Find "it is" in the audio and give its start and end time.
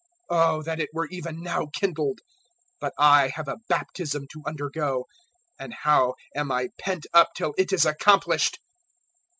7.55-7.85